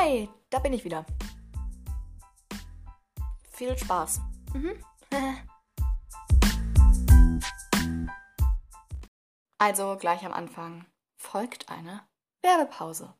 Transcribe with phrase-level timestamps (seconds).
[0.00, 1.04] Hi, da bin ich wieder.
[3.50, 4.20] Viel Spaß.
[4.54, 4.84] Mhm.
[9.60, 12.02] Also gleich am Anfang folgt eine
[12.42, 13.12] Werbepause.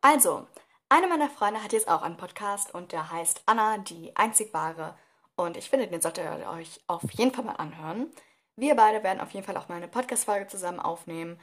[0.00, 0.46] Also,
[0.88, 4.96] eine meiner Freunde hat jetzt auch einen Podcast und der heißt Anna, die einzig wahre.
[5.36, 8.10] Und ich finde, den solltet ihr euch auf jeden Fall mal anhören.
[8.56, 11.38] Wir beide werden auf jeden Fall auch mal eine Podcast-Folge zusammen aufnehmen.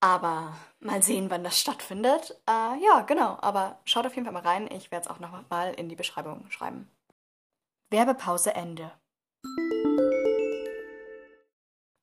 [0.00, 2.40] Aber mal sehen, wann das stattfindet.
[2.48, 3.36] Äh, ja, genau.
[3.40, 4.70] Aber schaut auf jeden Fall mal rein.
[4.70, 6.90] Ich werde es auch noch mal in die Beschreibung schreiben.
[7.90, 8.92] Werbepause Ende.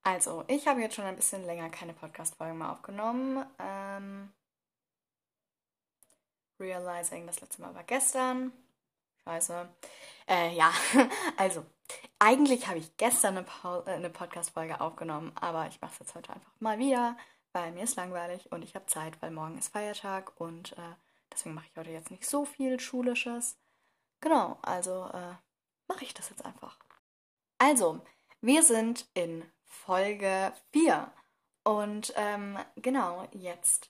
[0.03, 3.45] Also, ich habe jetzt schon ein bisschen länger keine Podcast-Folgen mehr aufgenommen.
[3.59, 4.31] Ähm,
[6.59, 8.53] Realizing, das letzte Mal war gestern.
[9.23, 9.67] Scheiße.
[10.29, 10.71] Äh, ja,
[11.37, 11.65] also,
[12.19, 13.45] eigentlich habe ich gestern eine,
[13.85, 17.17] äh, eine Podcast-Folge aufgenommen, aber ich mache es jetzt heute einfach mal wieder,
[17.57, 20.95] weil mir ist langweilig und ich habe Zeit, weil morgen ist Feiertag und äh,
[21.33, 23.57] deswegen mache ich heute jetzt nicht so viel Schulisches.
[24.21, 25.33] Genau, also äh,
[25.87, 26.77] mache ich das jetzt einfach.
[27.57, 28.05] Also,
[28.41, 31.11] wir sind in Folge 4.
[31.63, 33.89] Und ähm, genau, jetzt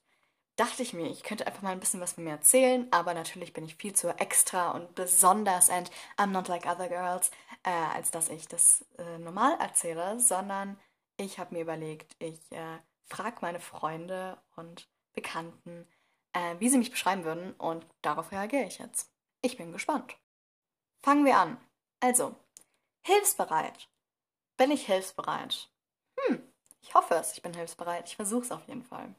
[0.55, 3.52] dachte ich mir, ich könnte einfach mal ein bisschen was von mir erzählen, aber natürlich
[3.52, 7.31] bin ich viel zu extra und besonders and I'm not like other girls,
[7.63, 10.79] äh, als dass ich das äh, normal erzähle, sondern
[11.17, 12.77] ich habe mir überlegt, ich äh,
[13.08, 15.88] frage meine Freunde und Bekannten,
[16.33, 19.11] äh, wie sie mich beschreiben würden und darauf reagiere ich jetzt.
[19.41, 20.16] Ich bin gespannt.
[21.02, 21.58] Fangen wir an.
[21.99, 22.36] Also,
[23.02, 23.89] hilfsbereit.
[24.58, 25.69] Bin ich hilfsbereit?
[26.19, 26.41] Hm,
[26.81, 28.08] ich hoffe es, ich bin hilfsbereit.
[28.08, 29.16] Ich versuche es auf jeden Fall.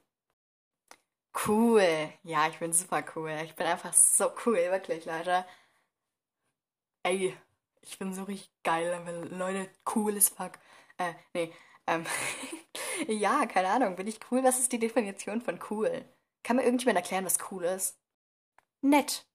[1.47, 2.13] Cool.
[2.25, 3.31] Ja, ich bin super cool.
[3.45, 5.45] Ich bin einfach so cool, wirklich, Leute.
[7.03, 7.37] Ey,
[7.83, 10.53] ich bin so richtig geil, Leute cool as fuck.
[10.99, 11.53] Äh, nee,
[11.87, 12.05] ähm,
[13.07, 14.43] ja, keine Ahnung, bin ich cool?
[14.45, 16.05] Was ist die Definition von cool?
[16.43, 17.99] Kann mir irgendjemand erklären, was cool ist?
[18.81, 19.27] Nett.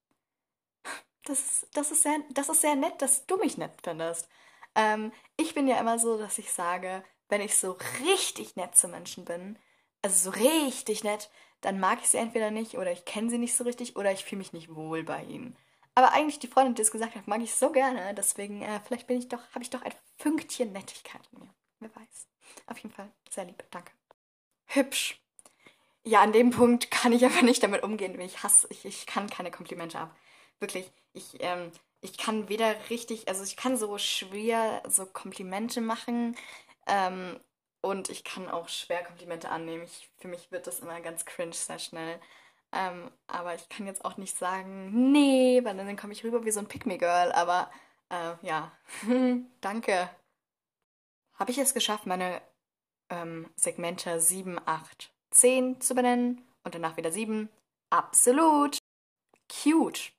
[1.24, 4.28] Das ist, das ist, sehr, das ist sehr nett, dass du mich nett findest.
[4.74, 8.88] Ähm, ich bin ja immer so, dass ich sage, wenn ich so richtig nett zu
[8.88, 9.58] Menschen bin,
[10.02, 11.30] also so richtig nett,
[11.62, 14.24] dann mag ich sie entweder nicht oder ich kenne sie nicht so richtig oder ich
[14.24, 15.56] fühle mich nicht wohl bei ihnen.
[15.94, 18.14] Aber eigentlich die Freundin, die es gesagt hat, mag ich so gerne.
[18.14, 21.54] Deswegen, äh, vielleicht bin ich doch, habe ich doch ein Pünktchen Nettigkeit in mir.
[21.84, 22.28] Wer weiß.
[22.66, 23.62] Auf jeden Fall sehr lieb.
[23.70, 23.92] Danke.
[24.66, 25.20] Hübsch.
[26.02, 28.18] Ja, an dem Punkt kann ich aber nicht damit umgehen.
[28.20, 30.16] Ich hasse, ich, ich kann keine Komplimente ab.
[30.60, 36.36] Wirklich, ich, ähm, ich kann weder richtig, also ich kann so schwer so Komplimente machen.
[36.86, 37.38] Ähm,
[37.82, 39.84] und ich kann auch schwer Komplimente annehmen.
[39.84, 42.18] Ich, für mich wird das immer ganz cringe sehr schnell.
[42.72, 46.50] Ähm, aber ich kann jetzt auch nicht sagen, nee, weil dann komme ich rüber wie
[46.50, 47.32] so ein Pick-Me-Girl.
[47.32, 47.70] Aber
[48.08, 48.72] äh, ja,
[49.60, 50.08] danke.
[51.34, 52.40] Habe ich es geschafft, meine
[53.10, 57.48] ähm, Segmente 7, 8, 10 zu benennen und danach wieder 7?
[57.90, 58.78] Absolut.
[59.48, 60.12] Cute.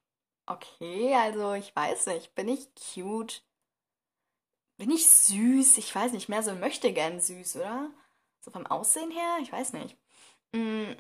[0.46, 3.44] Okay, also ich weiß nicht, bin ich cute?
[4.78, 5.78] bin ich süß?
[5.78, 7.90] Ich weiß nicht, mehr so möchte gern süß, oder?
[8.42, 9.38] So vom Aussehen her?
[9.42, 9.98] Ich weiß nicht.
[10.54, 10.96] Hm,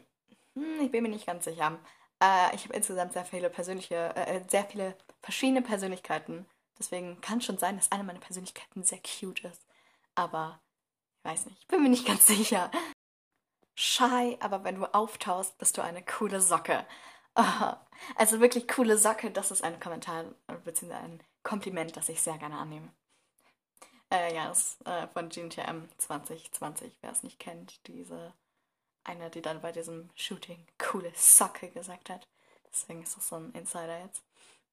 [0.82, 1.80] ich bin mir nicht ganz sicher.
[2.22, 6.46] Äh, ich habe insgesamt sehr viele persönliche, äh, sehr viele verschiedene Persönlichkeiten.
[6.80, 9.65] Deswegen kann schon sein, dass eine meiner Persönlichkeiten sehr cute ist.
[10.16, 10.62] Aber
[11.20, 12.72] ich weiß nicht, ich bin mir nicht ganz sicher.
[13.78, 16.86] Shy, aber wenn du auftauchst, bist du eine coole Socke.
[18.18, 20.26] Also wirklich coole Socke, das ist ein Kommentar
[20.66, 20.94] bzw.
[20.94, 22.94] ein Kompliment, das ich sehr gerne annehme.
[24.12, 27.88] Äh, ja, das ist äh, von GNTM 2020, wer es nicht kennt.
[27.88, 28.34] Diese
[29.03, 32.28] eine, die dann bei diesem Shooting coole Socke gesagt hat.
[32.70, 34.24] Deswegen ist das so ein Insider jetzt.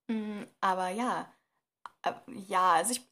[0.08, 1.32] Mm, aber ja,
[2.02, 3.02] äh, ja, also ich,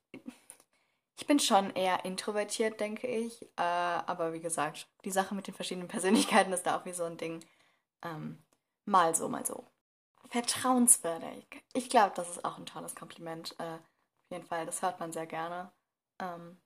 [1.21, 3.43] ich bin schon eher introvertiert, denke ich.
[3.57, 7.05] Äh, aber wie gesagt, die Sache mit den verschiedenen Persönlichkeiten ist da auch wie so
[7.05, 7.45] ein Ding.
[8.03, 8.43] Ähm,
[8.87, 9.67] mal so, mal so.
[10.31, 11.63] Vertrauenswürdig.
[11.75, 13.55] Ich glaube, das ist auch ein tolles Kompliment.
[13.59, 15.71] Äh, auf jeden Fall, das hört man sehr gerne
[16.21, 16.59] ähm,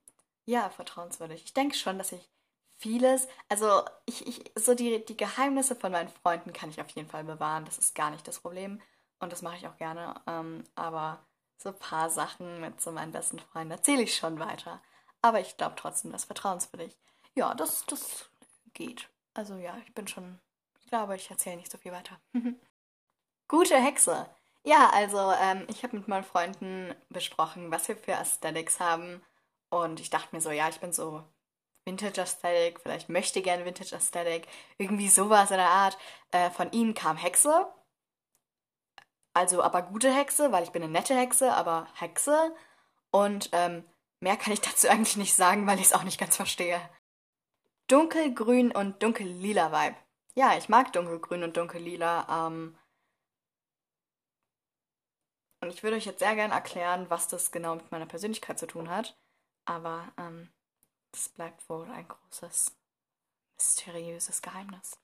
[0.45, 1.43] ja, vertrauenswürdig.
[1.43, 2.29] Ich denke schon, dass ich
[2.77, 7.09] vieles, also ich, ich, so die, die Geheimnisse von meinen Freunden kann ich auf jeden
[7.09, 7.65] Fall bewahren.
[7.65, 8.81] Das ist gar nicht das Problem.
[9.19, 10.15] Und das mache ich auch gerne.
[10.27, 11.25] Ähm, aber
[11.57, 14.81] so ein paar Sachen mit so meinen besten Freunden erzähle ich schon weiter.
[15.21, 16.95] Aber ich glaube trotzdem, das vertrauenswürdig.
[17.33, 18.29] Ja, das, das
[18.73, 19.09] geht.
[19.33, 20.39] Also ja, ich bin schon,
[20.79, 22.19] ich glaube, ich erzähle nicht so viel weiter.
[23.47, 24.29] Gute Hexe.
[24.63, 29.21] Ja, also ähm, ich habe mit meinen Freunden besprochen, was wir für Aesthetics haben
[29.69, 31.23] und ich dachte mir so, ja, ich bin so
[31.85, 34.47] Vintage Aesthetic, vielleicht möchte gerne Vintage Aesthetic,
[34.77, 35.97] irgendwie sowas in der Art.
[36.31, 37.67] Äh, von ihnen kam Hexe.
[39.35, 42.55] Also aber gute Hexe, weil ich bin eine nette Hexe, aber Hexe.
[43.11, 43.83] Und ähm,
[44.21, 46.81] mehr kann ich dazu eigentlich nicht sagen, weil ich es auch nicht ganz verstehe.
[47.87, 49.97] Dunkelgrün und dunkellila Vibe.
[50.35, 52.47] ja, ich mag dunkelgrün und dunkellila.
[52.47, 52.77] Ähm,
[55.61, 58.67] und ich würde euch jetzt sehr gerne erklären, was das genau mit meiner Persönlichkeit zu
[58.67, 59.17] tun hat.
[59.65, 60.49] Aber ähm,
[61.11, 62.71] das bleibt wohl ein großes,
[63.57, 64.97] mysteriöses Geheimnis.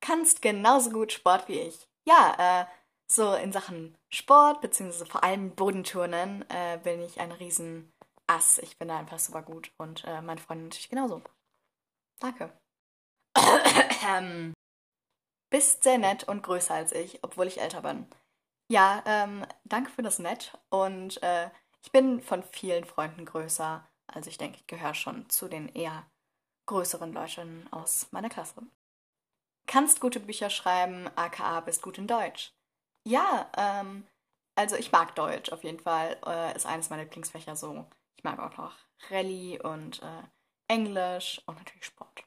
[0.00, 1.88] Kannst genauso gut Sport wie ich.
[2.04, 2.66] Ja, äh,
[3.10, 7.92] so in Sachen Sport, beziehungsweise vor allem Bodenturnen, äh, bin ich ein riesen
[8.26, 8.58] Ass.
[8.58, 11.22] Ich bin da einfach super gut und äh, meine Freundin natürlich genauso.
[12.20, 12.52] Danke.
[15.50, 18.06] Bist sehr nett und größer als ich, obwohl ich älter bin.
[18.70, 21.48] Ja, ähm, danke für das Nett und äh,
[21.82, 23.82] ich bin von vielen Freunden größer.
[24.08, 26.04] Also ich denke, ich gehöre schon zu den eher
[26.66, 28.62] größeren Leuten aus meiner Klasse.
[29.66, 32.52] Kannst gute Bücher schreiben, aka bist gut in Deutsch.
[33.04, 34.06] Ja, ähm,
[34.54, 36.18] also ich mag Deutsch auf jeden Fall.
[36.26, 37.86] Äh, ist eines meiner Lieblingsfächer so.
[38.16, 38.74] Ich mag auch noch
[39.10, 40.22] Rallye und äh,
[40.66, 42.24] Englisch und natürlich Sport.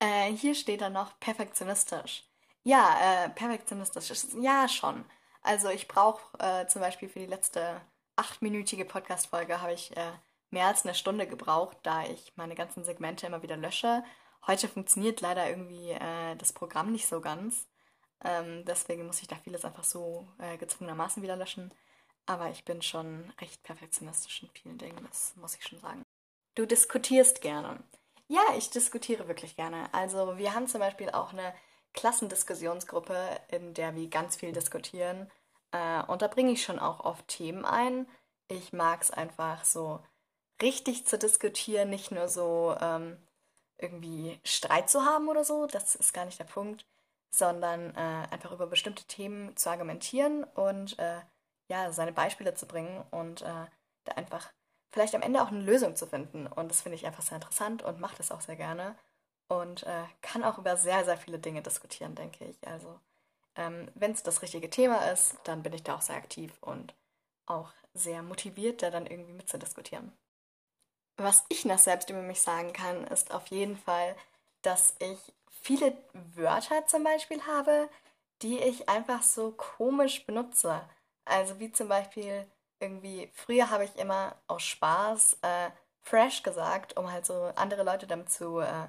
[0.00, 2.24] Äh, hier steht dann noch perfektionistisch.
[2.62, 5.04] Ja, äh, perfektionistisch ist ja schon.
[5.42, 7.80] Also ich brauche äh, zum Beispiel für die letzte
[8.16, 10.12] achtminütige Podcast-Folge habe ich äh,
[10.50, 14.04] mehr als eine Stunde gebraucht, da ich meine ganzen Segmente immer wieder lösche.
[14.46, 15.94] Heute funktioniert leider irgendwie
[16.38, 17.66] das Programm nicht so ganz.
[18.24, 21.72] Ähm, deswegen muss ich da vieles einfach so äh, gezwungenermaßen wieder löschen.
[22.26, 26.04] Aber ich bin schon recht perfektionistisch in vielen Dingen, das muss ich schon sagen.
[26.54, 27.82] Du diskutierst gerne.
[28.26, 29.88] Ja, ich diskutiere wirklich gerne.
[29.92, 31.54] Also wir haben zum Beispiel auch eine
[31.94, 33.16] Klassendiskussionsgruppe,
[33.48, 35.30] in der wir ganz viel diskutieren.
[35.72, 38.06] Äh, und da bringe ich schon auch oft Themen ein.
[38.48, 40.00] Ich mag es einfach so
[40.60, 43.16] richtig zu diskutieren, nicht nur so ähm,
[43.78, 46.84] irgendwie Streit zu haben oder so, das ist gar nicht der Punkt,
[47.30, 51.20] sondern äh, einfach über bestimmte Themen zu argumentieren und äh,
[51.68, 53.66] ja, seine Beispiele zu bringen und äh,
[54.04, 54.50] da einfach
[54.90, 56.46] vielleicht am Ende auch eine Lösung zu finden.
[56.46, 58.96] Und das finde ich einfach sehr interessant und mache das auch sehr gerne
[59.48, 62.56] und äh, kann auch über sehr, sehr viele Dinge diskutieren, denke ich.
[62.66, 62.98] Also
[63.56, 66.94] ähm, wenn es das richtige Thema ist, dann bin ich da auch sehr aktiv und
[67.46, 70.12] auch sehr motiviert, da dann irgendwie mitzudiskutieren.
[71.16, 74.14] Was ich noch selbst über mich sagen kann, ist auf jeden Fall,
[74.62, 75.18] dass ich
[75.62, 75.96] viele
[76.34, 77.88] Wörter zum Beispiel habe,
[78.42, 80.80] die ich einfach so komisch benutze.
[81.24, 82.46] Also wie zum Beispiel
[82.80, 85.70] irgendwie, früher habe ich immer aus Spaß äh,
[86.00, 88.88] fresh gesagt, um halt so andere Leute damit zu äh,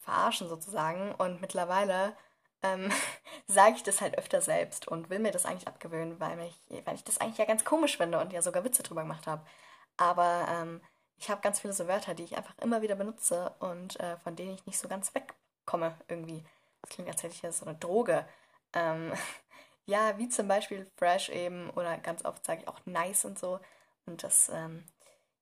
[0.00, 1.14] verarschen sozusagen.
[1.14, 2.16] Und mittlerweile
[2.62, 2.90] ähm,
[3.46, 6.94] sage ich das halt öfter selbst und will mir das eigentlich abgewöhnen, weil, mich, weil
[6.94, 9.44] ich das eigentlich ja ganz komisch finde und ja sogar Witze drüber gemacht habe.
[9.96, 10.80] Aber ähm,
[11.16, 14.36] ich habe ganz viele so Wörter, die ich einfach immer wieder benutze und äh, von
[14.36, 15.14] denen ich nicht so ganz
[15.64, 16.44] wegkomme irgendwie.
[16.82, 18.26] Das klingt, als hätte ich jetzt so eine Droge.
[18.72, 19.12] Ähm,
[19.86, 23.60] ja, wie zum Beispiel fresh eben oder ganz oft sage ich auch nice und so.
[24.06, 24.84] Und das, ähm,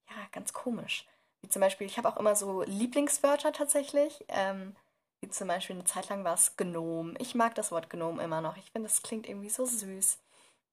[0.08, 1.06] ja, ganz komisch.
[1.40, 4.24] Wie zum Beispiel, ich habe auch immer so Lieblingswörter tatsächlich.
[4.28, 4.76] Ähm,
[5.20, 7.14] wie zum Beispiel eine Zeit lang war es Gnom.
[7.18, 8.56] Ich mag das Wort Gnom immer noch.
[8.56, 10.18] Ich finde, das klingt irgendwie so süß.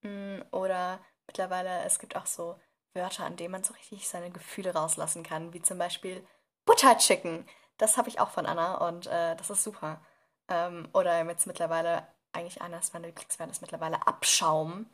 [0.01, 2.59] Mm, oder mittlerweile, es gibt auch so
[2.93, 6.25] Wörter, an denen man so richtig seine Gefühle rauslassen kann, wie zum Beispiel
[6.65, 7.47] Butterchicken.
[7.79, 10.01] Das habe ich auch von Anna und äh, das ist super.
[10.49, 14.87] Ähm, oder jetzt mittlerweile, eigentlich eines meiner Lieblingswörter ist mittlerweile Abschaum.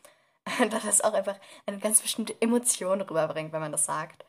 [0.60, 4.26] da das auch einfach eine ganz bestimmte Emotion rüberbringt, wenn man das sagt.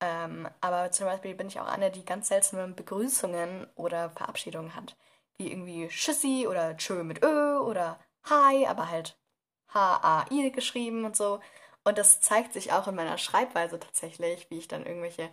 [0.00, 4.96] Ähm, aber zum Beispiel bin ich auch eine, die ganz seltsame Begrüßungen oder Verabschiedungen hat.
[5.36, 9.16] Wie irgendwie Tschüssi oder Tschö mit Ö oder Hi, aber halt
[9.68, 11.40] H-A-I geschrieben und so.
[11.84, 15.30] Und das zeigt sich auch in meiner Schreibweise tatsächlich, wie ich dann irgendwelche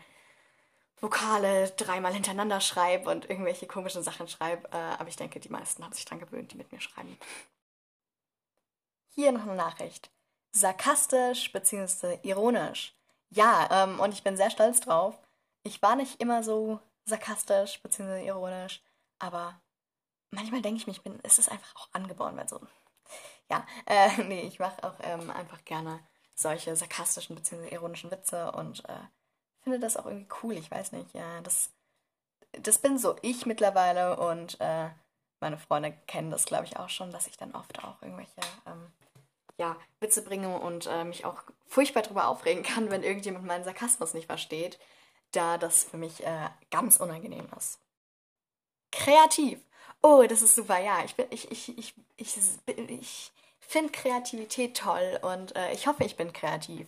[0.99, 4.67] Vokale dreimal hintereinander schreibe und irgendwelche komischen Sachen schreibe.
[4.71, 7.17] Äh, aber ich denke, die meisten haben sich dran gewöhnt, die mit mir schreiben.
[9.09, 10.09] Hier noch eine Nachricht.
[10.51, 12.19] Sarkastisch bzw.
[12.23, 12.95] ironisch.
[13.29, 15.17] Ja, ähm, und ich bin sehr stolz drauf.
[15.63, 18.25] Ich war nicht immer so sarkastisch bzw.
[18.25, 18.81] ironisch,
[19.19, 19.59] aber
[20.31, 22.59] manchmal denke ich mir, ich bin, ist es einfach auch angeboren, weil so.
[23.49, 25.99] Ja, äh, nee, ich mache auch ähm, einfach gerne
[26.35, 27.73] solche sarkastischen bzw.
[27.73, 28.99] ironischen Witze und äh,
[29.67, 30.53] finde das auch irgendwie cool.
[30.53, 31.71] Ich weiß nicht, ja, das,
[32.53, 34.87] das bin so ich mittlerweile und äh,
[35.41, 38.93] meine Freunde kennen das, glaube ich, auch schon, dass ich dann oft auch irgendwelche ähm,
[39.57, 44.13] ja, Witze bringe und äh, mich auch furchtbar darüber aufregen kann, wenn irgendjemand meinen Sarkasmus
[44.13, 44.79] nicht versteht,
[45.33, 47.81] da das für mich äh, ganz unangenehm ist.
[48.93, 49.59] Kreativ.
[50.01, 51.03] Oh, das ist super, ja.
[51.03, 52.37] Ich ich, ich, ich, ich,
[52.87, 56.87] ich finde Kreativität toll und äh, ich hoffe, ich bin kreativ.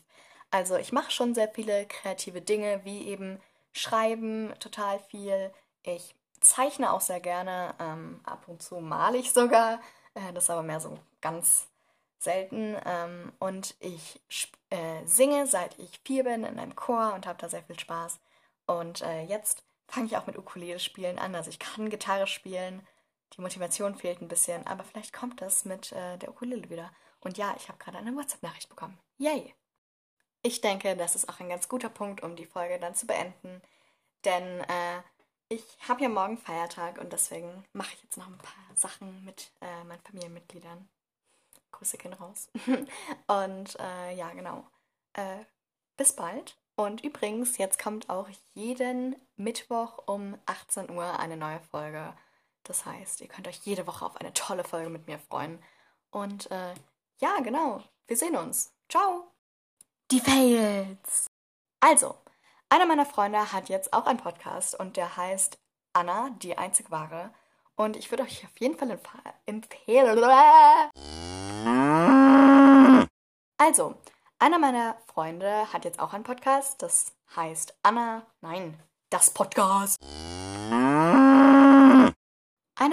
[0.51, 3.39] Also ich mache schon sehr viele kreative Dinge, wie eben
[3.71, 5.51] Schreiben total viel.
[5.83, 7.75] Ich zeichne auch sehr gerne.
[7.79, 9.79] Ähm, ab und zu male ich sogar.
[10.15, 11.67] Äh, das ist aber mehr so ganz
[12.17, 12.75] selten.
[12.85, 14.21] Ähm, und ich
[14.69, 18.19] äh, singe, seit ich vier bin, in einem Chor und habe da sehr viel Spaß.
[18.65, 21.35] Und äh, jetzt fange ich auch mit Ukulele spielen an.
[21.35, 22.81] Also ich kann Gitarre spielen
[23.35, 26.91] die Motivation fehlt ein bisschen, aber vielleicht kommt das mit äh, der Ukulele wieder.
[27.21, 28.97] Und ja, ich habe gerade eine WhatsApp-Nachricht bekommen.
[29.17, 29.53] Yay!
[30.41, 33.61] Ich denke, das ist auch ein ganz guter Punkt, um die Folge dann zu beenden.
[34.23, 35.01] Denn äh,
[35.49, 39.51] ich habe ja morgen Feiertag und deswegen mache ich jetzt noch ein paar Sachen mit
[39.61, 40.87] äh, meinen Familienmitgliedern.
[41.71, 42.49] Grüße gehen raus.
[43.27, 44.65] und äh, ja, genau.
[45.13, 45.43] Äh,
[45.97, 46.55] bis bald.
[46.75, 52.13] Und übrigens, jetzt kommt auch jeden Mittwoch um 18 Uhr eine neue Folge.
[52.63, 55.61] Das heißt, ihr könnt euch jede Woche auf eine tolle Folge mit mir freuen.
[56.11, 56.73] Und äh,
[57.19, 57.83] ja, genau.
[58.07, 58.71] Wir sehen uns.
[58.87, 59.38] Ciao.
[60.11, 61.27] Die Fails.
[61.81, 62.15] Also,
[62.67, 65.59] einer meiner Freunde hat jetzt auch einen Podcast und der heißt
[65.93, 67.29] Anna, die einzig wahre.
[67.75, 68.99] Und ich würde euch auf jeden Fall
[69.45, 70.17] empfehlen.
[73.59, 73.93] Also,
[74.39, 76.81] einer meiner Freunde hat jetzt auch einen Podcast.
[76.81, 78.25] Das heißt Anna.
[78.41, 80.01] Nein, das Podcast.
[80.71, 82.15] Eine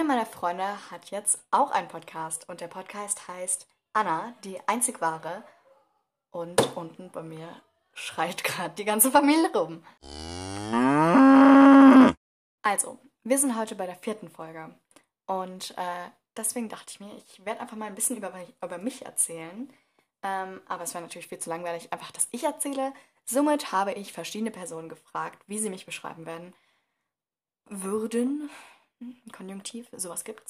[0.03, 5.43] meiner Freunde hat jetzt auch einen Podcast und der Podcast heißt Anna, die einzig wahre.
[6.31, 7.61] Und unten bei mir
[7.93, 9.83] schreit gerade die ganze Familie rum.
[12.61, 14.75] Also, wir sind heute bei der vierten Folge.
[15.25, 19.05] Und äh, deswegen dachte ich mir, ich werde einfach mal ein bisschen über, über mich
[19.05, 19.71] erzählen.
[20.23, 22.93] Ähm, aber es wäre natürlich viel zu langweilig, einfach, dass ich erzähle.
[23.25, 26.53] Somit habe ich verschiedene Personen gefragt, wie sie mich beschreiben werden
[27.65, 28.49] würden.
[29.31, 30.43] Konjunktiv, sowas gibt's.